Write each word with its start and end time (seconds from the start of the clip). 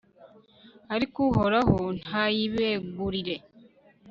ariko 0.95 1.17
uhoraho 1.31 1.77
ntayibegurire 2.01 3.35